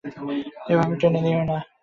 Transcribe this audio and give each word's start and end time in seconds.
এভাবে 0.71 0.93
টেনে 1.01 1.19
নিও 1.25 1.41
না। 1.49 1.57